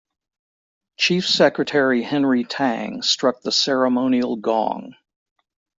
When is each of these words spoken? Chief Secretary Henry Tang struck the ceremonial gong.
Chief 0.97 1.27
Secretary 1.27 2.01
Henry 2.01 2.43
Tang 2.43 3.03
struck 3.03 3.41
the 3.43 3.51
ceremonial 3.51 4.35
gong. 4.35 4.95